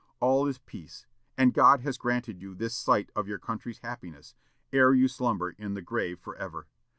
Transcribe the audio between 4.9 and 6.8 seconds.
you slumber in the grave forever.